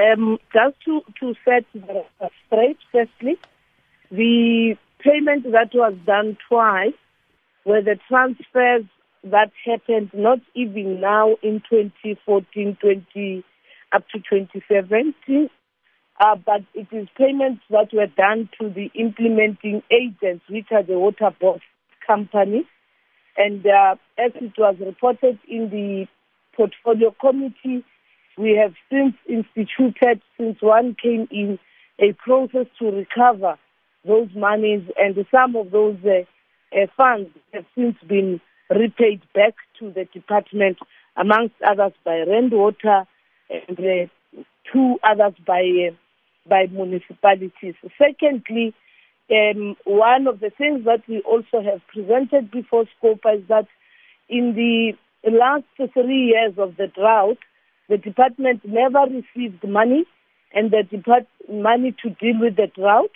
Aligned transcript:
Um, 0.00 0.38
just 0.52 0.76
to, 0.86 1.02
to 1.20 1.34
set 1.44 1.64
the 1.74 2.04
straight, 2.46 2.78
firstly, 2.90 3.36
the 4.10 4.76
payment 5.00 5.44
that 5.52 5.70
was 5.74 5.94
done 6.06 6.38
twice 6.48 6.94
were 7.66 7.82
the 7.82 7.98
transfers 8.08 8.84
that 9.24 9.50
happened 9.66 10.10
not 10.14 10.38
even 10.54 11.00
now 11.00 11.36
in 11.42 11.62
2014, 11.68 12.78
20, 12.80 13.44
up 13.92 14.04
to 14.08 14.18
2017, 14.18 15.50
uh, 16.20 16.36
but 16.46 16.62
it 16.74 16.86
is 16.92 17.08
payments 17.18 17.62
that 17.68 17.92
were 17.92 18.06
done 18.06 18.48
to 18.58 18.70
the 18.70 18.90
implementing 18.94 19.82
agents, 19.90 20.44
which 20.48 20.66
are 20.70 20.82
the 20.82 20.98
water 20.98 21.30
board 21.38 21.60
companies. 22.06 22.66
And 23.36 23.66
uh, 23.66 23.96
as 24.18 24.32
it 24.34 24.52
was 24.56 24.76
reported 24.80 25.38
in 25.48 25.68
the 25.70 26.06
portfolio 26.56 27.14
committee, 27.20 27.84
we 28.38 28.56
have 28.56 28.74
since 28.90 29.14
instituted, 29.28 30.20
since 30.38 30.58
one 30.60 30.96
came 31.00 31.28
in, 31.30 31.58
a 31.98 32.12
process 32.14 32.66
to 32.78 32.90
recover 32.90 33.56
those 34.06 34.28
monies, 34.34 34.82
and 34.96 35.14
some 35.30 35.54
of 35.56 35.70
those 35.70 35.98
uh, 36.04 36.24
uh, 36.76 36.86
funds 36.96 37.28
have 37.52 37.66
since 37.74 37.96
been 38.08 38.40
repaid 38.70 39.20
back 39.34 39.54
to 39.78 39.90
the 39.90 40.06
department, 40.06 40.78
amongst 41.16 41.54
others 41.66 41.92
by 42.04 42.20
Rand 42.20 42.52
Water 42.52 43.04
and 43.50 43.78
uh, 43.78 44.42
two 44.72 44.96
others 45.02 45.34
by 45.46 45.88
uh, 45.88 45.94
by 46.48 46.66
municipalities. 46.66 47.74
Secondly, 47.98 48.74
um, 49.30 49.76
one 49.84 50.26
of 50.26 50.40
the 50.40 50.50
things 50.50 50.84
that 50.84 51.02
we 51.08 51.20
also 51.20 51.62
have 51.62 51.80
presented 51.88 52.50
before 52.50 52.84
SCOPA 52.96 53.38
is 53.40 53.48
that 53.48 53.66
in 54.28 54.54
the 54.54 54.92
last 55.30 55.64
three 55.92 56.32
years 56.32 56.54
of 56.56 56.76
the 56.76 56.86
drought, 56.86 57.38
the 57.90 57.98
department 57.98 58.60
never 58.64 59.00
received 59.00 59.62
money 59.68 60.04
and 60.54 60.70
the 60.70 60.84
depart- 60.88 61.26
money 61.50 61.94
to 62.02 62.10
deal 62.10 62.40
with 62.40 62.56
the 62.56 62.68
drought. 62.68 63.10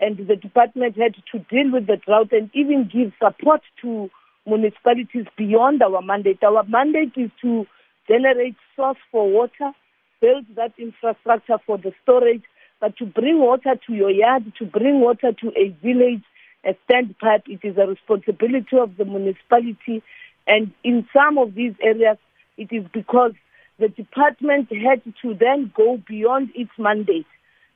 And 0.00 0.16
the 0.16 0.36
department 0.36 0.96
had 0.96 1.14
to 1.32 1.38
deal 1.38 1.70
with 1.70 1.86
the 1.86 1.98
drought 1.98 2.32
and 2.32 2.50
even 2.54 2.90
give 2.92 3.12
support 3.22 3.60
to 3.82 4.10
municipalities 4.46 5.26
beyond 5.36 5.82
our 5.82 6.02
mandate. 6.02 6.42
Our 6.42 6.64
mandate 6.64 7.12
is 7.16 7.30
to 7.42 7.66
generate 8.08 8.56
source 8.74 8.98
for 9.12 9.30
water, 9.30 9.72
build 10.20 10.46
that 10.56 10.72
infrastructure 10.78 11.58
for 11.66 11.78
the 11.78 11.92
storage, 12.02 12.42
but 12.80 12.96
to 12.96 13.06
bring 13.06 13.40
water 13.40 13.76
to 13.86 13.92
your 13.92 14.10
yard, 14.10 14.52
to 14.58 14.64
bring 14.64 15.00
water 15.00 15.32
to 15.32 15.48
a 15.56 15.68
village, 15.82 16.24
a 16.64 16.76
standpipe, 16.88 17.46
it 17.46 17.60
is 17.62 17.76
a 17.76 17.86
responsibility 17.86 18.76
of 18.78 18.96
the 18.96 19.04
municipality. 19.04 20.02
And 20.46 20.72
in 20.82 21.06
some 21.12 21.38
of 21.38 21.54
these 21.54 21.74
areas, 21.82 22.18
it 22.56 22.68
is 22.72 22.84
because 22.92 23.32
the 23.78 23.88
department 23.88 24.68
had 24.70 25.02
to 25.22 25.34
then 25.34 25.72
go 25.74 26.00
beyond 26.08 26.50
its 26.54 26.70
mandate 26.78 27.26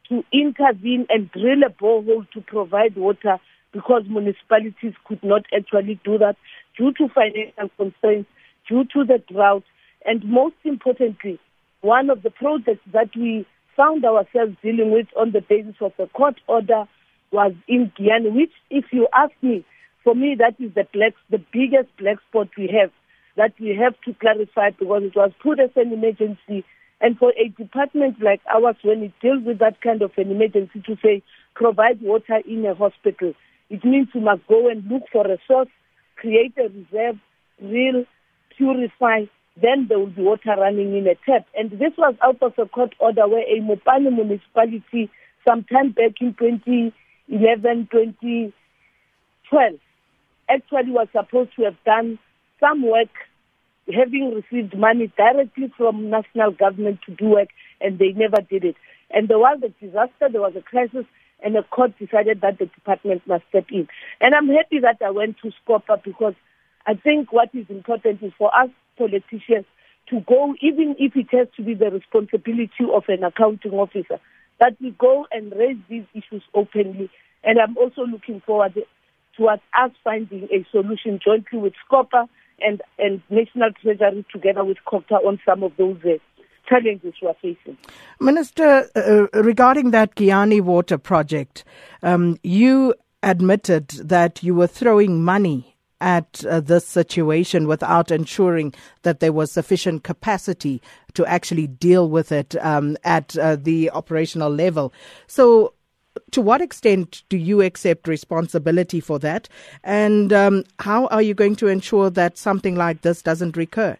to 0.08 0.24
intervene 0.32 1.06
and 1.08 1.30
drill 1.32 1.62
a 1.66 1.70
borehole 1.70 2.30
to 2.32 2.40
provide 2.40 2.96
water 2.96 3.38
because 3.72 4.02
municipalities 4.08 4.94
could 5.06 5.22
not 5.22 5.42
actually 5.54 6.00
do 6.04 6.18
that 6.18 6.36
due 6.76 6.92
to 6.94 7.08
financial 7.08 7.68
constraints, 7.76 8.30
due 8.68 8.84
to 8.84 9.04
the 9.04 9.22
drought, 9.30 9.64
and 10.06 10.24
most 10.24 10.54
importantly, 10.64 11.38
one 11.82 12.10
of 12.10 12.22
the 12.22 12.30
projects 12.30 12.80
that 12.92 13.10
we 13.14 13.46
found 13.76 14.04
ourselves 14.04 14.56
dealing 14.62 14.90
with 14.90 15.06
on 15.16 15.32
the 15.32 15.40
basis 15.40 15.74
of 15.80 15.92
a 15.98 16.06
court 16.06 16.40
order 16.46 16.84
was 17.30 17.52
in 17.68 17.92
Giyani, 17.98 18.32
which, 18.32 18.52
if 18.70 18.86
you 18.92 19.06
ask 19.14 19.32
me, 19.42 19.64
for 20.02 20.14
me, 20.14 20.34
that 20.38 20.54
is 20.58 20.72
the 20.74 20.86
black, 20.92 21.12
the 21.30 21.42
biggest 21.52 21.94
black 21.98 22.16
spot 22.30 22.48
we 22.56 22.68
have 22.80 22.90
that 23.38 23.54
we 23.58 23.74
have 23.74 23.94
to 24.04 24.12
clarify 24.14 24.70
because 24.70 25.04
it 25.04 25.16
was 25.16 25.30
put 25.40 25.60
as 25.60 25.70
an 25.76 25.92
emergency. 25.92 26.64
And 27.00 27.16
for 27.16 27.32
a 27.38 27.48
department 27.48 28.20
like 28.20 28.40
ours, 28.52 28.76
when 28.82 29.04
it 29.04 29.12
deals 29.22 29.44
with 29.44 29.60
that 29.60 29.80
kind 29.80 30.02
of 30.02 30.10
an 30.16 30.32
emergency, 30.32 30.82
to 30.84 30.96
say 31.02 31.22
provide 31.54 32.02
water 32.02 32.40
in 32.46 32.66
a 32.66 32.74
hospital, 32.74 33.32
it 33.70 33.84
means 33.84 34.08
you 34.12 34.20
must 34.20 34.46
go 34.48 34.68
and 34.68 34.84
look 34.90 35.04
for 35.12 35.24
a 35.24 35.38
source, 35.46 35.68
create 36.16 36.54
a 36.58 36.64
reserve, 36.64 37.16
drill, 37.60 38.04
purify, 38.56 39.24
then 39.60 39.86
there 39.88 40.00
will 40.00 40.06
be 40.06 40.22
water 40.22 40.56
running 40.58 40.96
in 40.96 41.06
a 41.06 41.14
tap. 41.24 41.46
And 41.56 41.70
this 41.70 41.92
was 41.96 42.16
out 42.22 42.42
of 42.42 42.54
a 42.58 42.66
court 42.66 42.94
order 42.98 43.28
where 43.28 43.42
a 43.42 43.60
Mopani 43.60 44.12
municipality, 44.12 45.10
sometime 45.46 45.92
back 45.92 46.20
in 46.20 46.34
2011, 46.34 47.88
2012, 47.92 49.72
actually 50.48 50.90
was 50.90 51.06
supposed 51.12 51.54
to 51.56 51.64
have 51.64 51.76
done 51.84 52.18
some 52.60 52.82
work 52.82 53.08
having 53.94 54.34
received 54.34 54.76
money 54.76 55.12
directly 55.16 55.72
from 55.76 56.10
national 56.10 56.52
government 56.52 57.00
to 57.06 57.14
do 57.14 57.30
work, 57.30 57.48
and 57.80 57.98
they 57.98 58.12
never 58.12 58.40
did 58.48 58.64
it. 58.64 58.76
And 59.10 59.28
there 59.28 59.38
was 59.38 59.60
a 59.64 59.68
disaster, 59.84 60.28
there 60.30 60.40
was 60.40 60.54
a 60.56 60.62
crisis, 60.62 61.06
and 61.42 61.54
the 61.54 61.62
court 61.70 61.92
decided 61.98 62.40
that 62.42 62.58
the 62.58 62.66
department 62.66 63.26
must 63.26 63.44
step 63.48 63.66
in. 63.70 63.88
And 64.20 64.34
I'm 64.34 64.48
happy 64.48 64.80
that 64.80 64.98
I 65.04 65.10
went 65.10 65.36
to 65.42 65.52
SCOPA 65.64 66.02
because 66.04 66.34
I 66.86 66.94
think 66.94 67.32
what 67.32 67.50
is 67.54 67.66
important 67.68 68.22
is 68.22 68.32
for 68.36 68.54
us 68.54 68.70
politicians 68.96 69.66
to 70.10 70.20
go, 70.26 70.54
even 70.60 70.96
if 70.98 71.14
it 71.16 71.28
has 71.32 71.48
to 71.56 71.62
be 71.62 71.74
the 71.74 71.90
responsibility 71.90 72.84
of 72.92 73.04
an 73.08 73.24
accounting 73.24 73.72
officer, 73.72 74.18
that 74.58 74.76
we 74.80 74.90
go 74.98 75.26
and 75.30 75.52
raise 75.52 75.76
these 75.88 76.04
issues 76.14 76.42
openly. 76.54 77.10
And 77.44 77.58
I'm 77.58 77.76
also 77.76 78.02
looking 78.02 78.40
forward 78.44 78.74
towards 79.36 79.62
us 79.78 79.90
finding 80.02 80.48
a 80.50 80.66
solution 80.72 81.20
jointly 81.24 81.58
with 81.60 81.74
SCOPA 81.88 82.28
and, 82.60 82.82
and 82.98 83.22
National 83.30 83.70
Treasury 83.82 84.24
together 84.32 84.64
with 84.64 84.78
COGTA 84.86 85.24
on 85.26 85.40
some 85.46 85.62
of 85.62 85.72
those 85.76 85.98
uh, 86.04 86.18
challenges 86.68 87.14
we 87.22 87.28
are 87.28 87.36
facing. 87.40 87.76
Minister, 88.20 88.88
uh, 88.94 89.00
uh, 89.00 89.42
regarding 89.42 89.90
that 89.92 90.14
Giyani 90.14 90.60
water 90.60 90.98
project, 90.98 91.64
um, 92.02 92.38
you 92.42 92.94
admitted 93.22 93.88
that 93.88 94.42
you 94.42 94.54
were 94.54 94.66
throwing 94.66 95.24
money 95.24 95.76
at 96.00 96.44
uh, 96.44 96.60
this 96.60 96.86
situation 96.86 97.66
without 97.66 98.10
ensuring 98.10 98.72
that 99.02 99.18
there 99.18 99.32
was 99.32 99.50
sufficient 99.50 100.04
capacity 100.04 100.80
to 101.14 101.26
actually 101.26 101.66
deal 101.66 102.08
with 102.08 102.30
it 102.30 102.54
um, 102.64 102.96
at 103.02 103.36
uh, 103.38 103.56
the 103.56 103.90
operational 103.90 104.50
level. 104.50 104.92
So, 105.26 105.74
to 106.30 106.40
what 106.40 106.60
extent 106.60 107.22
do 107.28 107.36
you 107.36 107.62
accept 107.62 108.08
responsibility 108.08 109.00
for 109.00 109.18
that? 109.20 109.48
And 109.82 110.32
um, 110.32 110.64
how 110.78 111.06
are 111.06 111.22
you 111.22 111.34
going 111.34 111.56
to 111.56 111.66
ensure 111.68 112.10
that 112.10 112.38
something 112.38 112.74
like 112.76 113.02
this 113.02 113.22
doesn't 113.22 113.56
recur? 113.56 113.96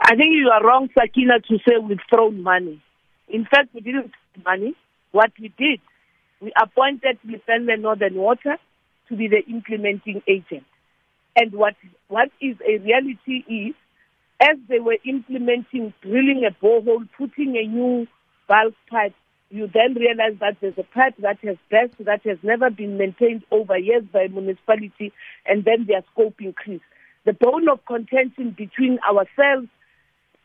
I 0.00 0.16
think 0.16 0.34
you 0.34 0.50
are 0.52 0.64
wrong, 0.64 0.88
Sakina, 0.98 1.40
to 1.48 1.58
say 1.66 1.78
we've 1.78 1.98
thrown 2.12 2.42
money. 2.42 2.82
In 3.28 3.44
fact, 3.44 3.68
we 3.74 3.80
didn't 3.80 4.12
throw 4.34 4.52
money. 4.52 4.74
What 5.12 5.32
we 5.40 5.48
did, 5.56 5.80
we 6.40 6.52
appointed 6.60 7.18
Lepelle 7.26 7.80
Northern 7.80 8.14
Water 8.14 8.56
to 9.08 9.16
be 9.16 9.28
the 9.28 9.44
implementing 9.50 10.22
agent. 10.26 10.64
And 11.36 11.52
what 11.52 11.74
what 12.08 12.30
is 12.40 12.56
a 12.66 12.78
reality 12.78 13.44
is, 13.48 13.74
as 14.40 14.56
they 14.68 14.78
were 14.78 14.98
implementing, 15.04 15.92
drilling 16.02 16.44
a 16.46 16.64
borehole, 16.64 17.08
putting 17.16 17.56
a 17.56 17.66
new 17.66 18.06
bulk 18.46 18.74
pipe 18.90 19.14
you 19.50 19.68
then 19.72 19.94
realize 19.94 20.38
that 20.40 20.56
there's 20.60 20.78
a 20.78 20.82
pipe 20.82 21.14
that 21.18 21.38
has 21.42 21.56
burst 21.70 21.94
that 22.00 22.22
has 22.24 22.38
never 22.42 22.70
been 22.70 22.98
maintained 22.98 23.44
over 23.50 23.78
years 23.78 24.04
by 24.12 24.26
municipality, 24.28 25.12
and 25.46 25.64
then 25.64 25.86
their 25.86 26.02
scope 26.12 26.40
increase. 26.40 26.80
The 27.24 27.32
bone 27.32 27.68
of 27.68 27.84
contention 27.86 28.54
between 28.56 28.98
ourselves, 29.08 29.68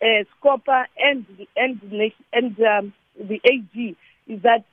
uh, 0.01 0.23
SCOPA, 0.37 0.85
and 0.97 1.25
and 1.55 1.81
and 2.31 2.59
um, 2.61 2.93
the 3.17 3.41
AG 3.43 3.97
is 4.27 4.41
that 4.43 4.63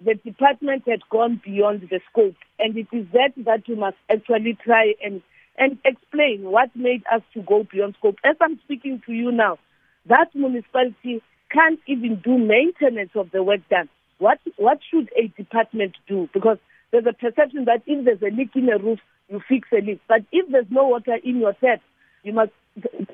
the 0.00 0.14
department 0.14 0.84
had 0.86 1.00
gone 1.10 1.40
beyond 1.44 1.88
the 1.90 2.00
scope, 2.10 2.36
and 2.58 2.76
it 2.76 2.86
is 2.92 3.06
that 3.12 3.32
that 3.38 3.62
we 3.66 3.74
must 3.74 3.96
actually 4.10 4.56
try 4.62 4.94
and 5.02 5.22
and 5.58 5.78
explain 5.84 6.44
what 6.44 6.74
made 6.76 7.02
us 7.12 7.22
to 7.34 7.42
go 7.42 7.66
beyond 7.70 7.96
scope. 7.98 8.16
As 8.24 8.36
I'm 8.40 8.60
speaking 8.64 9.02
to 9.06 9.12
you 9.12 9.32
now, 9.32 9.58
that 10.06 10.34
municipality 10.34 11.22
can't 11.50 11.80
even 11.86 12.20
do 12.22 12.38
maintenance 12.38 13.10
of 13.14 13.30
the 13.30 13.42
work 13.42 13.60
done. 13.68 13.88
What 14.18 14.38
what 14.56 14.78
should 14.90 15.10
a 15.16 15.28
department 15.28 15.96
do? 16.06 16.28
Because 16.32 16.58
there's 16.90 17.06
a 17.06 17.12
perception 17.12 17.66
that 17.66 17.82
if 17.86 18.04
there's 18.04 18.22
a 18.22 18.34
leak 18.34 18.50
in 18.54 18.68
a 18.68 18.78
roof, 18.78 18.98
you 19.28 19.40
fix 19.48 19.68
a 19.72 19.80
leak. 19.80 20.00
But 20.08 20.22
if 20.32 20.50
there's 20.50 20.70
no 20.70 20.88
water 20.88 21.16
in 21.22 21.38
your 21.38 21.54
tap, 21.54 21.80
you 22.22 22.32
must. 22.32 22.50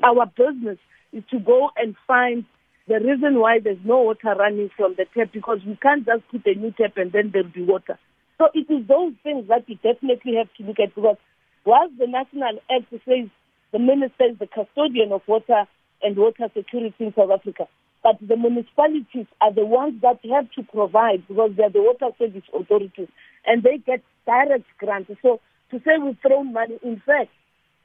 Our 0.02 0.26
business 0.26 0.78
is 1.12 1.24
to 1.30 1.38
go 1.38 1.70
and 1.76 1.94
find 2.06 2.44
the 2.86 3.00
reason 3.00 3.38
why 3.38 3.60
there's 3.60 3.78
no 3.84 4.02
water 4.02 4.34
running 4.38 4.70
from 4.76 4.94
the 4.96 5.06
tap 5.16 5.32
because 5.32 5.58
we 5.66 5.76
can't 5.76 6.04
just 6.04 6.28
put 6.28 6.46
a 6.46 6.54
new 6.54 6.72
tap 6.72 6.96
and 6.96 7.12
then 7.12 7.30
there'll 7.32 7.48
be 7.48 7.62
water. 7.62 7.98
So 8.38 8.48
it 8.52 8.70
is 8.70 8.86
those 8.86 9.14
things 9.22 9.48
that 9.48 9.64
we 9.68 9.76
definitely 9.76 10.34
have 10.36 10.52
to 10.58 10.64
look 10.64 10.80
at 10.80 10.94
because 10.94 11.16
whilst 11.64 11.96
the 11.98 12.06
National 12.06 12.58
Act 12.70 12.90
says 12.90 13.28
the 13.72 13.78
minister 13.78 14.24
is 14.30 14.38
the 14.38 14.46
custodian 14.46 15.12
of 15.12 15.22
water 15.26 15.64
and 16.02 16.16
water 16.16 16.48
security 16.54 16.94
in 16.98 17.14
South 17.14 17.30
Africa, 17.30 17.68
but 18.04 18.16
the 18.20 18.36
municipalities 18.36 19.26
are 19.40 19.52
the 19.52 19.64
ones 19.64 20.00
that 20.02 20.20
have 20.30 20.50
to 20.52 20.62
provide 20.62 21.26
because 21.26 21.52
they're 21.56 21.70
the 21.70 21.82
water 21.82 22.14
service 22.18 22.44
authorities 22.54 23.08
and 23.46 23.62
they 23.62 23.78
get 23.78 24.02
direct 24.26 24.66
grants. 24.78 25.10
So 25.22 25.40
to 25.70 25.78
say 25.78 25.92
we've 25.98 26.18
thrown 26.20 26.52
money, 26.52 26.78
in 26.82 27.02
fact, 27.04 27.30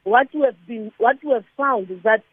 what 0.03 0.27
we 0.33 0.41
have 0.41 0.67
been, 0.67 0.91
what 0.97 1.17
we 1.23 1.31
have 1.31 1.45
found 1.55 1.89
is 1.89 2.03
that 2.03 2.23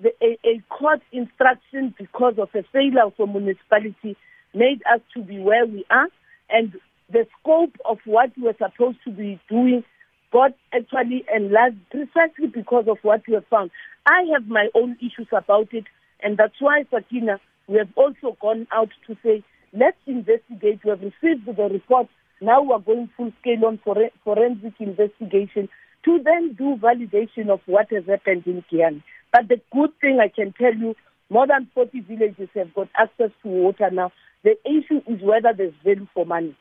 the, 0.00 0.10
a, 0.22 0.38
a 0.48 0.62
court 0.70 1.00
instruction 1.12 1.94
because 1.98 2.34
of 2.38 2.48
a 2.54 2.62
failure 2.72 3.04
of 3.04 3.14
a 3.18 3.26
municipality 3.26 4.16
made 4.54 4.80
us 4.92 5.00
to 5.14 5.22
be 5.22 5.38
where 5.38 5.66
we 5.66 5.84
are, 5.90 6.08
and 6.50 6.72
the 7.10 7.26
scope 7.40 7.76
of 7.84 7.98
what 8.04 8.30
we're 8.38 8.56
supposed 8.56 8.98
to 9.04 9.10
be 9.10 9.40
doing 9.48 9.84
got 10.32 10.52
actually 10.72 11.24
enlarged 11.34 11.78
precisely 11.90 12.46
because 12.46 12.84
of 12.88 12.98
what 13.02 13.22
we 13.26 13.34
have 13.34 13.46
found. 13.46 13.70
I 14.06 14.22
have 14.32 14.46
my 14.46 14.68
own 14.74 14.96
issues 15.00 15.28
about 15.32 15.72
it, 15.72 15.84
and 16.22 16.36
that's 16.36 16.60
why, 16.60 16.84
Sakina, 16.90 17.40
we 17.68 17.78
have 17.78 17.88
also 17.96 18.36
gone 18.40 18.66
out 18.72 18.90
to 19.06 19.16
say, 19.22 19.42
let's 19.72 19.96
investigate. 20.06 20.80
We 20.84 20.90
have 20.90 21.00
received 21.00 21.46
the 21.46 21.68
report. 21.70 22.08
Now 22.40 22.62
we're 22.62 22.78
going 22.78 23.10
full 23.16 23.32
scale 23.40 23.64
on 23.66 23.78
forensic 24.24 24.74
investigation 24.78 25.68
to 26.04 26.18
then 26.22 26.54
do 26.54 26.76
validation 26.76 27.48
of 27.48 27.60
what 27.66 27.90
has 27.90 28.04
happened 28.06 28.44
in 28.46 28.64
Giyani. 28.70 29.02
But 29.32 29.48
the 29.48 29.60
good 29.72 29.90
thing 30.00 30.20
I 30.20 30.28
can 30.28 30.52
tell 30.52 30.74
you, 30.74 30.94
more 31.30 31.46
than 31.46 31.68
40 31.74 32.00
villages 32.00 32.48
have 32.54 32.74
got 32.74 32.88
access 32.96 33.30
to 33.42 33.48
water 33.48 33.90
now. 33.90 34.12
The 34.42 34.56
issue 34.66 35.00
is 35.06 35.22
whether 35.22 35.52
there's 35.56 35.72
value 35.82 36.06
for 36.12 36.26
money. 36.26 36.56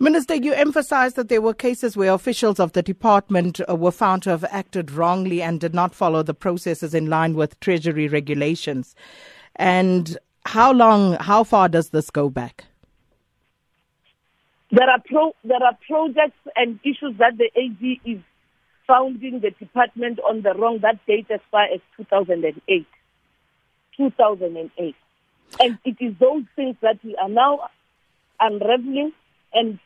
Minister, 0.00 0.36
you 0.36 0.52
emphasized 0.52 1.16
that 1.16 1.28
there 1.28 1.40
were 1.40 1.54
cases 1.54 1.96
where 1.96 2.12
officials 2.12 2.60
of 2.60 2.72
the 2.72 2.82
department 2.82 3.60
uh, 3.68 3.74
were 3.74 3.90
found 3.90 4.22
to 4.22 4.30
have 4.30 4.44
acted 4.44 4.92
wrongly 4.92 5.42
and 5.42 5.58
did 5.58 5.74
not 5.74 5.92
follow 5.92 6.22
the 6.22 6.34
processes 6.34 6.94
in 6.94 7.10
line 7.10 7.34
with 7.34 7.58
Treasury 7.58 8.06
regulations. 8.06 8.94
And 9.56 10.16
how 10.46 10.72
long, 10.72 11.14
how 11.14 11.42
far 11.42 11.68
does 11.68 11.90
this 11.90 12.10
go 12.10 12.30
back? 12.30 12.64
There 14.70 14.88
are 14.88 15.02
pro, 15.04 15.34
there 15.42 15.62
are 15.64 15.76
projects 15.84 16.38
and 16.54 16.78
issues 16.84 17.16
that 17.18 17.36
the 17.36 17.50
AG 17.56 18.00
is 18.04 18.20
founding 18.86 19.40
the 19.40 19.50
department 19.50 20.20
on 20.20 20.42
the 20.42 20.54
wrong 20.54 20.78
that 20.82 21.04
date 21.06 21.26
as 21.28 21.40
far 21.50 21.64
as 21.64 21.80
2008. 21.96 22.86
2008. 23.96 24.94
And 25.58 25.78
it 25.84 25.96
is 25.98 26.14
those 26.20 26.44
things 26.54 26.76
that 26.82 27.02
we 27.02 27.16
are 27.16 27.28
now 27.28 27.68
unraveling 28.38 29.12
and 29.52 29.78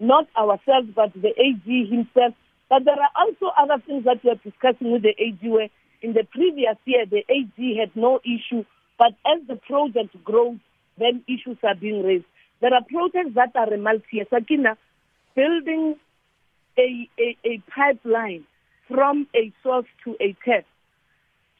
not 0.00 0.26
ourselves, 0.36 0.88
but 0.94 1.12
the 1.14 1.32
AG 1.38 1.64
himself. 1.90 2.34
But 2.68 2.84
there 2.84 2.94
are 2.94 3.10
also 3.16 3.52
other 3.56 3.82
things 3.84 4.04
that 4.04 4.22
we 4.22 4.30
are 4.30 4.40
discussing 4.44 4.92
with 4.92 5.02
the 5.02 5.14
AG 5.18 5.38
where 5.48 5.68
in 6.02 6.12
the 6.12 6.24
previous 6.24 6.76
year 6.84 7.06
the 7.06 7.24
AG 7.28 7.78
had 7.78 7.94
no 7.96 8.20
issue, 8.24 8.64
but 8.98 9.12
as 9.26 9.46
the 9.48 9.56
project 9.56 10.22
grows, 10.24 10.58
then 10.98 11.24
issues 11.26 11.58
are 11.62 11.74
being 11.74 12.02
raised. 12.04 12.24
There 12.60 12.74
are 12.74 12.82
projects 12.82 13.34
that 13.34 13.54
are 13.54 13.76
multi-year. 13.76 14.26
Sakina, 14.30 14.76
building 15.34 15.96
a, 16.76 17.08
a, 17.18 17.36
a 17.44 17.62
pipeline 17.74 18.44
from 18.88 19.26
a 19.34 19.52
source 19.62 19.86
to 20.04 20.16
a 20.20 20.36
tap 20.44 20.64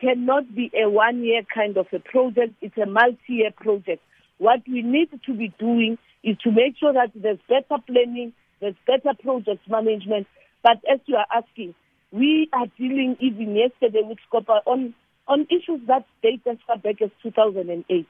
cannot 0.00 0.54
be 0.54 0.70
a 0.74 0.88
one-year 0.88 1.42
kind 1.52 1.76
of 1.76 1.86
a 1.92 1.98
project. 1.98 2.54
It's 2.60 2.76
a 2.78 2.86
multi-year 2.86 3.50
project. 3.56 4.02
What 4.38 4.60
we 4.66 4.82
need 4.82 5.10
to 5.26 5.34
be 5.34 5.52
doing 5.58 5.98
is 6.24 6.36
to 6.44 6.50
make 6.50 6.76
sure 6.78 6.92
that 6.92 7.10
there's 7.14 7.38
better 7.48 7.82
planning, 7.86 8.32
there's 8.60 8.74
better 8.86 9.14
project 9.22 9.68
management. 9.68 10.26
But 10.62 10.78
as 10.90 11.00
you 11.06 11.16
are 11.16 11.26
asking, 11.34 11.74
we 12.10 12.48
are 12.52 12.66
dealing 12.78 13.16
even 13.20 13.54
yesterday 13.54 14.02
with 14.02 14.18
Scopa 14.30 14.60
on, 14.66 14.94
on 15.26 15.46
issues 15.50 15.80
that 15.86 16.06
date 16.22 16.42
as 16.50 16.56
far 16.66 16.78
back 16.78 17.00
as 17.02 17.10
2008. 17.22 18.06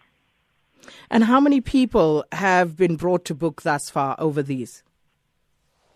And 1.10 1.24
how 1.24 1.40
many 1.40 1.60
people 1.60 2.24
have 2.32 2.76
been 2.76 2.96
brought 2.96 3.24
to 3.26 3.34
book 3.34 3.62
thus 3.62 3.90
far 3.90 4.14
over 4.18 4.42
these? 4.42 4.82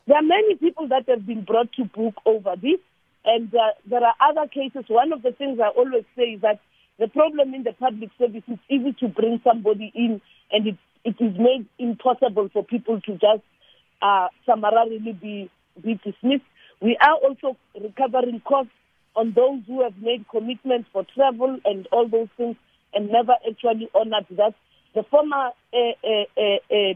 There 0.06 0.17
are 0.17 0.23
many 0.23 0.56
people 0.56 0.88
that 0.88 1.09
have 1.09 1.26
been 1.26 1.44
brought 1.44 1.73
to 1.75 1.85
book 1.85 2.14
over 2.26 2.55
this, 2.61 2.81
and 3.25 3.55
uh, 3.55 3.73
there 3.88 4.03
are 4.03 4.14
other 4.20 4.49
cases. 4.49 4.85
One 4.88 5.12
of 5.12 5.23
the 5.23 5.31
things 5.31 5.61
I 5.61 5.69
always 5.69 6.05
say 6.17 6.35
is 6.35 6.41
that 6.41 6.61
the 6.99 7.06
problem 7.09 7.55
in 7.55 7.62
the 7.62 7.73
public 7.73 8.11
service 8.19 8.43
is 8.49 8.59
easy 8.69 8.93
to 9.00 9.09
bring 9.09 9.41
somebody 9.44 9.93
in, 9.94 10.20
and 10.50 10.67
it, 10.67 10.76
it 11.04 11.16
is 11.20 11.37
made 11.38 11.66
impossible 11.78 12.49
for 12.52 12.64
people 12.64 13.00
to 13.00 13.12
just 13.12 13.43
uh, 14.00 14.28
summarily 14.46 14.99
be, 14.99 15.50
be 15.82 15.94
dismissed. 16.04 16.44
We 16.81 16.96
are 17.00 17.14
also 17.14 17.56
recovering 17.81 18.40
costs 18.46 18.72
on 19.14 19.32
those 19.34 19.60
who 19.66 19.82
have 19.82 19.96
made 19.99 20.25
commitments 20.31 20.88
for 20.93 21.04
travel 21.14 21.58
and 21.64 21.87
all 21.93 22.08
those 22.08 22.28
things 22.37 22.56
and 22.94 23.10
never 23.10 23.34
actually 23.49 23.88
honored 23.94 24.26
that. 24.31 24.54
The 24.94 25.02
former 25.04 25.50
uh, 25.72 25.78
uh, 26.04 26.25
uh, 26.37 26.75
uh 26.75 26.94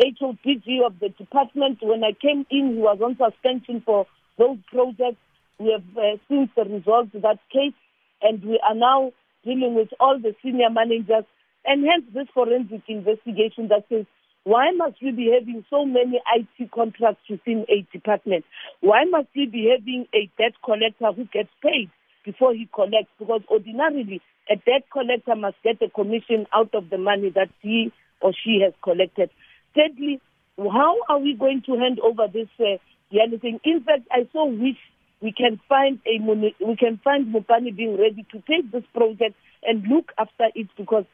HODG 0.00 0.86
of 0.86 0.98
the 1.00 1.08
department, 1.08 1.78
when 1.82 2.04
I 2.04 2.12
came 2.12 2.46
in, 2.50 2.74
he 2.74 2.80
was 2.80 3.00
on 3.02 3.16
suspension 3.16 3.82
for 3.84 4.06
those 4.38 4.58
projects. 4.70 5.18
We 5.58 5.72
have 5.72 5.82
uh, 5.98 6.18
since 6.28 6.50
resolved 6.56 7.12
that 7.14 7.40
case, 7.52 7.74
and 8.22 8.42
we 8.44 8.60
are 8.66 8.76
now 8.76 9.12
dealing 9.44 9.74
with 9.74 9.88
all 9.98 10.18
the 10.20 10.36
senior 10.42 10.70
managers, 10.70 11.24
and 11.64 11.84
hence 11.84 12.04
this 12.14 12.28
forensic 12.34 12.82
investigation 12.88 13.68
that 13.68 13.84
says, 13.88 14.06
why 14.44 14.70
must 14.74 15.02
we 15.02 15.10
be 15.10 15.30
having 15.32 15.64
so 15.68 15.84
many 15.84 16.20
IT 16.34 16.70
contracts 16.70 17.20
within 17.28 17.66
a 17.68 17.86
department? 17.92 18.44
Why 18.80 19.04
must 19.04 19.28
we 19.36 19.46
be 19.46 19.68
having 19.70 20.06
a 20.14 20.30
debt 20.38 20.54
collector 20.64 21.12
who 21.12 21.26
gets 21.26 21.50
paid 21.62 21.90
before 22.24 22.54
he 22.54 22.68
collects? 22.74 23.12
Because 23.18 23.42
ordinarily, 23.50 24.22
a 24.50 24.56
debt 24.56 24.88
collector 24.90 25.36
must 25.36 25.56
get 25.62 25.82
a 25.82 25.90
commission 25.90 26.46
out 26.54 26.74
of 26.74 26.88
the 26.88 26.96
money 26.98 27.30
that 27.34 27.50
he 27.60 27.92
or 28.22 28.32
she 28.32 28.60
has 28.64 28.72
collected. 28.82 29.28
Thirdly, 29.74 30.20
how 30.56 30.96
are 31.08 31.18
we 31.18 31.34
going 31.34 31.62
to 31.66 31.76
hand 31.76 32.00
over 32.00 32.26
this 32.32 32.48
uh, 32.58 32.78
thing? 33.10 33.60
In 33.64 33.82
fact, 33.84 34.08
I 34.10 34.26
so 34.32 34.46
wish 34.46 34.78
we 35.20 35.32
can 35.32 35.60
find 35.68 36.00
a 36.06 36.18
we 36.64 36.76
can 36.76 37.00
find 37.02 37.34
Mopani 37.34 37.76
being 37.76 37.98
ready 37.98 38.24
to 38.32 38.42
take 38.48 38.70
this 38.72 38.84
project 38.94 39.34
and 39.62 39.84
look 39.88 40.12
after 40.18 40.46
it 40.54 40.68
because 40.76 41.04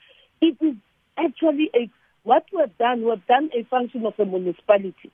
it 0.44 0.64
is 0.64 0.74
actually 1.16 1.70
a 1.74 1.90
what 2.22 2.44
we 2.52 2.60
have 2.60 2.76
done. 2.78 3.02
We 3.04 3.10
have 3.10 3.26
done 3.26 3.50
a 3.58 3.64
function 3.64 4.06
of 4.06 4.14
a 4.18 4.24
municipality 4.24 5.10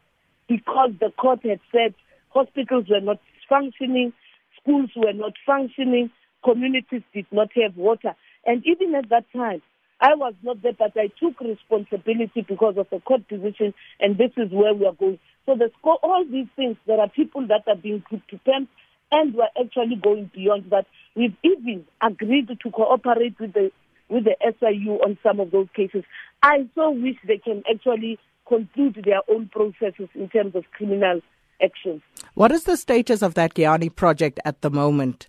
because 0.48 0.90
the 1.00 1.10
court 1.10 1.40
had 1.44 1.60
said 1.72 1.94
hospitals 2.30 2.86
were 2.88 3.00
not 3.00 3.20
functioning, 3.48 4.12
schools 4.60 4.90
were 4.96 5.12
not 5.12 5.32
functioning, 5.44 6.10
communities 6.44 7.02
did 7.12 7.26
not 7.32 7.48
have 7.60 7.76
water, 7.76 8.14
and 8.46 8.64
even 8.64 8.94
at 8.94 9.08
that 9.10 9.24
time, 9.32 9.62
I 10.00 10.14
was 10.14 10.34
not 10.42 10.62
there, 10.62 10.72
but 10.72 10.92
I 10.96 11.08
took 11.20 11.40
responsibility 11.40 12.40
because 12.48 12.76
of 12.78 12.86
the 12.90 13.00
court 13.00 13.28
decision, 13.28 13.74
and 14.00 14.16
this 14.16 14.30
is 14.36 14.50
where 14.50 14.72
we 14.72 14.86
are 14.86 14.94
going. 14.94 15.18
So 15.44 15.58
all 15.84 16.24
these 16.30 16.46
things. 16.56 16.76
There 16.86 17.00
are 17.00 17.08
people 17.08 17.46
that 17.48 17.64
are 17.66 17.76
being 17.76 18.02
put 18.08 18.26
to 18.28 18.38
terms, 18.38 18.68
and 19.12 19.34
we're 19.34 19.48
actually 19.60 19.96
going 19.96 20.30
beyond 20.32 20.70
that. 20.70 20.86
We've 21.14 21.36
even 21.42 21.84
agreed 22.00 22.48
to 22.48 22.70
cooperate 22.70 23.38
with 23.38 23.52
the 23.52 23.70
with 24.10 24.24
the 24.24 24.36
SIU 24.42 24.94
on 25.04 25.16
some 25.22 25.40
of 25.40 25.50
those 25.50 25.68
cases. 25.74 26.04
I 26.42 26.68
so 26.74 26.90
wish 26.90 27.16
they 27.26 27.38
can 27.38 27.62
actually 27.70 28.18
conclude 28.46 29.02
their 29.04 29.20
own 29.30 29.48
processes 29.48 30.08
in 30.14 30.28
terms 30.28 30.54
of 30.54 30.64
criminal 30.72 31.20
actions. 31.62 32.02
What 32.34 32.52
is 32.52 32.64
the 32.64 32.76
status 32.76 33.22
of 33.22 33.34
that 33.34 33.54
Giyani 33.54 33.94
project 33.94 34.40
at 34.44 34.60
the 34.60 34.70
moment? 34.70 35.28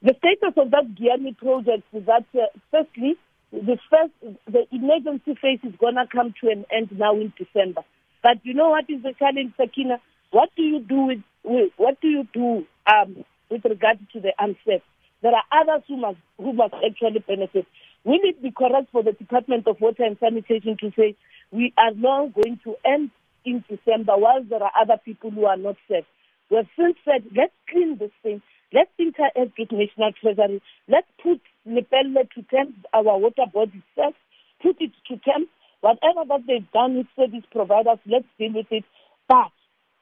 The 0.00 0.14
status 0.18 0.54
of 0.56 0.70
that 0.70 0.94
Giyani 0.94 1.36
project 1.36 1.84
is 1.92 2.06
that, 2.06 2.24
uh, 2.34 2.46
firstly, 2.70 3.14
the 3.52 3.76
first, 3.90 4.36
the 4.46 4.66
emergency 4.72 5.36
phase 5.40 5.60
is 5.62 5.74
going 5.78 5.94
to 5.94 6.06
come 6.10 6.34
to 6.40 6.50
an 6.50 6.64
end 6.72 6.88
now 6.98 7.14
in 7.14 7.32
December. 7.36 7.82
But 8.22 8.38
you 8.44 8.54
know 8.54 8.70
what 8.70 8.88
is 8.88 9.02
the 9.02 9.12
challenge, 9.18 9.52
Sakina? 9.56 9.98
What 10.30 10.48
do 10.56 10.62
you 10.62 10.80
do 10.80 11.02
with, 11.02 11.22
with 11.44 11.72
what 11.76 12.00
do 12.00 12.08
you 12.08 12.26
do 12.32 12.66
um, 12.86 13.24
with 13.50 13.64
regard 13.64 13.98
to 14.14 14.20
the 14.20 14.32
unsafe? 14.38 14.82
There 15.22 15.32
are 15.32 15.44
others 15.52 15.84
who 15.86 15.96
must 15.96 16.18
who 16.36 16.52
must 16.52 16.74
actually 16.74 17.20
benefit. 17.20 17.66
Will 18.04 18.18
it 18.24 18.42
be 18.42 18.50
correct 18.50 18.88
for 18.90 19.02
the 19.04 19.12
Department 19.12 19.68
of 19.68 19.80
Water 19.80 20.02
and 20.02 20.18
Sanitation 20.18 20.76
to 20.80 20.90
say 20.96 21.14
we 21.52 21.72
are 21.78 21.92
now 21.94 22.26
going 22.34 22.58
to 22.64 22.74
end 22.84 23.10
in 23.44 23.64
December 23.68 24.16
while 24.16 24.42
there 24.42 24.62
are 24.62 24.72
other 24.80 24.96
people 25.04 25.30
who 25.30 25.46
are 25.46 25.56
not 25.56 25.76
safe? 25.88 26.04
We 26.50 26.56
have 26.56 26.66
since 26.76 26.96
said 27.04 27.24
let's 27.36 27.54
clean 27.70 27.98
this 27.98 28.10
thing. 28.22 28.42
Let's 28.72 28.90
interact 28.98 29.36
with 29.36 29.70
National 29.70 30.12
Treasury. 30.20 30.60
Let's 30.88 31.06
put 31.22 31.40
Lepelle 31.66 32.28
to 32.34 32.42
temp 32.50 32.74
our 32.92 33.18
water 33.18 33.44
body 33.52 33.82
first, 33.94 34.16
put 34.62 34.80
it 34.80 34.90
to 35.08 35.16
temp. 35.18 35.48
Whatever 35.82 36.24
that 36.28 36.46
they've 36.46 36.72
done 36.72 36.96
with 36.96 37.06
service 37.16 37.44
providers, 37.50 37.98
let's 38.06 38.26
deal 38.38 38.52
with 38.54 38.70
it. 38.70 38.84
But 39.28 39.52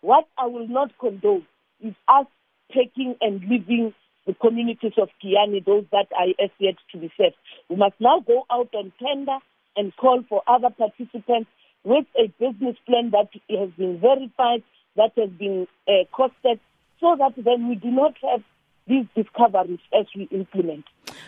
what 0.02 0.26
I 0.38 0.46
will 0.46 0.68
not 0.68 0.92
condone 0.98 1.46
is 1.82 1.94
us 2.08 2.26
taking 2.74 3.16
and 3.20 3.40
leaving 3.42 3.92
the 4.30 4.34
communities 4.34 4.92
of 4.96 5.08
Giyani, 5.22 5.64
those 5.64 5.84
that 5.90 6.06
are 6.16 6.28
as 6.44 6.50
yet 6.58 6.76
to 6.92 6.98
be 6.98 7.10
served. 7.16 7.34
We 7.68 7.76
must 7.76 7.94
now 7.98 8.20
go 8.20 8.44
out 8.50 8.72
on 8.74 8.92
tender 9.02 9.38
and 9.76 9.94
call 9.96 10.22
for 10.28 10.42
other 10.46 10.70
participants 10.70 11.50
with 11.82 12.06
a 12.16 12.28
business 12.38 12.76
plan 12.86 13.10
that 13.10 13.28
has 13.50 13.70
been 13.76 13.98
verified, 13.98 14.62
that 14.96 15.12
has 15.16 15.30
been 15.30 15.66
uh, 15.88 16.04
costed, 16.16 16.60
so 17.00 17.16
that 17.18 17.32
then 17.36 17.68
we 17.68 17.74
do 17.74 17.90
not 17.90 18.14
have 18.22 18.42
these 18.86 19.06
discoveries 19.16 19.80
as 19.98 20.06
we 20.14 20.28
implement. 20.30 20.84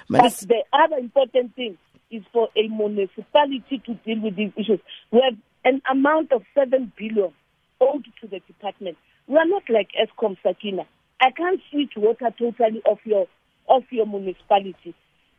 But, 0.08 0.32
the 0.34 0.62
other 0.72 0.96
important 0.98 1.56
thing 1.56 1.78
is 2.10 2.22
for 2.32 2.50
a 2.56 2.68
municipality 2.68 3.82
to 3.86 3.94
deal 3.94 4.20
with 4.22 4.36
these 4.36 4.52
issues. 4.56 4.80
We 5.10 5.22
have 5.24 5.38
an 5.64 5.82
amount 5.90 6.30
of 6.30 6.42
seven 6.54 6.92
billion 6.96 7.32
owed 7.80 8.04
to 8.20 8.28
the 8.28 8.38
department. 8.40 8.96
We 9.26 9.36
are 9.38 9.46
not 9.46 9.62
like 9.68 9.88
Eskom 9.98 10.36
Sakina. 10.42 10.86
I 11.22 11.30
can't 11.30 11.60
switch 11.70 11.92
water 11.96 12.34
totally 12.36 12.82
off 12.84 12.98
your 13.04 13.28
off 13.68 13.84
your 13.90 14.06
municipality, 14.06 14.92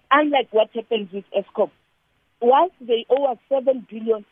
unlike 0.10 0.48
what 0.52 0.70
happens 0.74 1.12
with 1.12 1.26
Eskom. 1.38 1.72
Whilst 2.42 2.76
they 2.80 3.06
owe 3.10 3.26
us 3.34 3.38
7 3.50 3.86
billion, 3.90 4.26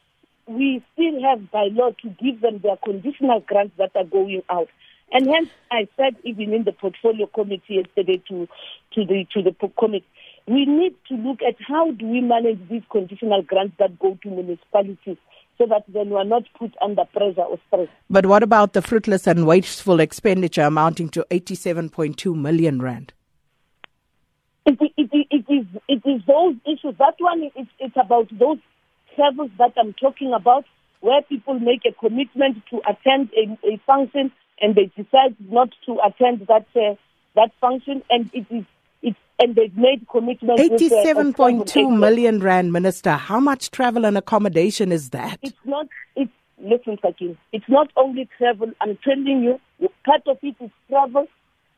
we 0.47 0.81
still 0.93 1.21
have 1.21 1.51
by 1.51 1.67
law 1.73 1.91
to 2.03 2.09
give 2.23 2.39
them 2.39 2.59
their 2.59 2.77
conditional 2.77 3.41
grants 3.41 3.73
that 3.77 3.91
are 3.95 4.05
going 4.05 4.43
out. 4.49 4.69
And 5.11 5.27
hence, 5.27 5.49
I 5.69 5.89
said 5.97 6.15
even 6.23 6.53
in 6.53 6.63
the 6.63 6.71
portfolio 6.71 7.27
committee 7.27 7.83
yesterday 7.83 8.23
to, 8.29 8.47
to 8.93 9.05
the 9.05 9.25
to 9.33 9.41
the 9.41 9.53
committee, 9.77 10.05
we 10.47 10.65
need 10.65 10.95
to 11.09 11.15
look 11.15 11.41
at 11.41 11.55
how 11.67 11.91
do 11.91 12.07
we 12.07 12.21
manage 12.21 12.59
these 12.69 12.83
conditional 12.89 13.41
grants 13.41 13.75
that 13.77 13.99
go 13.99 14.17
to 14.23 14.29
municipalities 14.29 15.17
so 15.57 15.65
that 15.67 15.83
then 15.87 16.09
we 16.09 16.15
are 16.15 16.25
not 16.25 16.43
put 16.57 16.73
under 16.81 17.05
pressure 17.05 17.41
or 17.41 17.59
stress. 17.67 17.87
But 18.09 18.25
what 18.25 18.43
about 18.43 18.73
the 18.73 18.81
fruitless 18.81 19.27
and 19.27 19.45
wasteful 19.45 19.99
expenditure 19.99 20.63
amounting 20.63 21.09
to 21.09 21.25
87.2 21.29 22.35
million 22.35 22.81
rand? 22.81 23.13
It, 24.65 24.77
it, 24.79 25.09
it, 25.11 25.27
it 25.29 25.53
is 25.53 25.65
it 25.87 26.01
is 26.05 26.21
those 26.27 26.55
issues. 26.65 26.95
That 26.99 27.15
one 27.19 27.43
is 27.55 27.67
it's 27.79 27.95
about 27.95 28.29
those 28.37 28.59
travels 29.15 29.51
that 29.57 29.73
I'm 29.77 29.93
talking 29.93 30.33
about, 30.33 30.65
where 30.99 31.21
people 31.23 31.59
make 31.59 31.81
a 31.85 31.93
commitment 31.93 32.63
to 32.69 32.81
attend 32.87 33.29
a, 33.35 33.67
a 33.67 33.77
function 33.85 34.31
and 34.61 34.75
they 34.75 34.91
decide 34.95 35.35
not 35.39 35.69
to 35.87 35.97
attend 36.05 36.47
that 36.47 36.67
uh, 36.75 36.95
that 37.35 37.51
function, 37.59 38.03
and 38.09 38.29
it 38.33 38.45
is 38.49 38.65
it's 39.01 39.17
and 39.39 39.55
they've 39.55 39.75
made 39.75 40.07
commitments. 40.11 40.61
Eighty-seven 40.61 41.33
point 41.33 41.67
two 41.67 41.89
million 41.89 42.39
rand, 42.39 42.71
Minister. 42.71 43.13
How 43.13 43.39
much 43.39 43.71
travel 43.71 44.05
and 44.05 44.17
accommodation 44.17 44.91
is 44.91 45.09
that? 45.09 45.39
It's 45.41 45.57
not. 45.65 45.87
It's 46.15 46.31
listen, 46.59 46.97
Sakin. 47.01 47.37
It's 47.51 47.65
not 47.67 47.89
only 47.95 48.29
travel. 48.37 48.71
I'm 48.81 48.97
telling 49.03 49.43
you, 49.43 49.89
part 50.05 50.21
of 50.27 50.37
it 50.43 50.55
is 50.59 50.69
travel. 50.89 51.27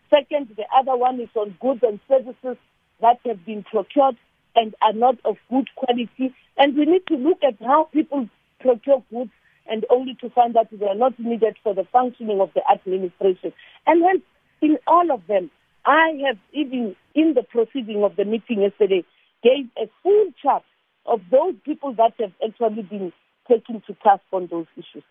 Second, 0.10 0.50
the 0.56 0.66
other 0.78 0.96
one 0.96 1.20
is 1.20 1.30
on 1.36 1.56
goods 1.60 1.82
and 1.84 2.00
services 2.08 2.58
that 3.02 3.20
have 3.26 3.46
been 3.46 3.64
procured 3.64 4.16
and 4.56 4.76
are 4.82 4.94
not 4.94 5.16
of 5.26 5.38
good 5.50 5.68
quality. 5.76 6.36
And 6.58 6.76
we 6.76 6.86
need 6.86 7.08
to 7.08 7.16
look 7.16 7.40
at 7.44 7.56
how 7.66 7.86
people 7.86 8.30
procure 8.60 9.02
goods 9.10 9.32
and 9.66 9.86
only 9.90 10.16
to 10.22 10.30
find 10.30 10.54
that 10.54 10.68
they 10.72 10.86
are 10.86 10.94
not 10.94 11.18
needed 11.18 11.56
for 11.64 11.74
the 11.74 11.86
functioning 11.92 12.42
of 12.42 12.52
the 12.54 12.62
administration. 12.72 13.54
And 13.88 14.04
hence, 14.04 14.22
in 14.62 14.78
all 14.86 15.12
of 15.12 15.26
them, 15.28 15.50
I 15.86 16.20
have 16.28 16.38
even 16.52 16.96
in 17.16 17.34
the 17.34 17.44
proceeding 17.44 18.04
of 18.04 18.16
the 18.16 18.26
meeting 18.26 18.62
yesterday 18.62 19.04
gave 19.44 19.66
a 19.78 19.90
full 20.02 20.28
chart 20.42 20.64
of 21.06 21.20
those 21.32 21.54
people 21.66 21.94
that 21.94 22.14
have 22.20 22.32
actually 22.44 22.84
been 22.84 23.12
taken 23.48 23.82
to 23.88 23.94
task 24.04 24.24
on 24.32 24.48
those 24.50 24.68
issues. 24.78 25.04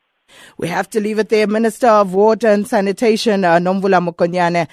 We 0.56 0.68
have 0.68 0.88
to 0.90 1.00
leave 1.00 1.18
it 1.18 1.28
there. 1.28 1.46
Minister 1.46 1.88
of 1.88 2.14
Water 2.14 2.48
and 2.48 2.66
Sanitation, 2.66 3.44
uh, 3.44 3.58
Nomvula 3.58 4.00
Mokonyane. 4.06 4.68